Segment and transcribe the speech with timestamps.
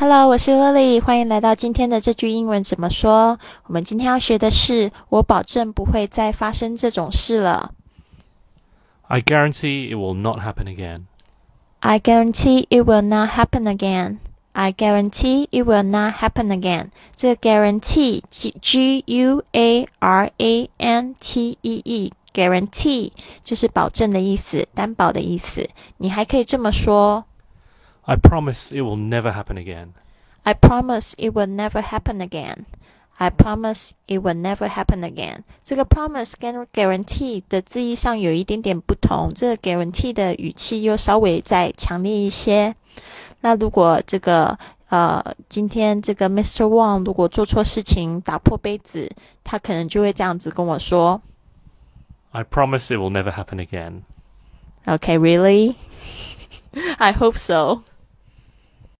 [0.00, 3.36] Hello，我是 Lily，欢迎来到今天的这句英文怎么说。
[3.64, 7.72] 我们今天要学的是，我保证不会再发生这种事了。
[9.08, 11.06] I guarantee it will not happen again.
[11.80, 14.18] I guarantee it will not happen again.
[14.52, 16.90] I guarantee it will not happen again.
[17.16, 23.10] 这个 guarantee G G U A R A N T E E guarantee
[23.42, 25.68] 就是保证的意思，担保的意思。
[25.96, 27.24] 你还可以这么说
[28.07, 29.93] I promise it will never happen again.
[30.43, 32.65] I promise it will never happen again.
[33.17, 35.43] I promise it will never happen again.
[35.63, 42.75] 这个 promise 跟 guarantee 的字义上有一点点不同，这个 guarantee 的语气又稍微再强烈一些。
[43.41, 44.57] 那如果这个
[44.89, 46.65] 呃，今天这个 Mr.
[46.65, 49.09] Wang 如果做错事情打破杯子，
[49.43, 51.21] 他可能就会这样子跟我说
[52.31, 54.01] I promise it will never happen again.
[54.85, 55.75] Okay, really?
[56.97, 57.83] I hope so.